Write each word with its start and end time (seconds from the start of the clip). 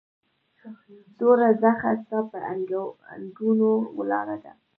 توره 1.17 1.49
زخه 1.63 1.89
ستا 2.01 2.19
پهٔ 2.29 2.39
اننګو 3.13 3.73
ولاړه 3.97 4.37
ده 4.43 4.51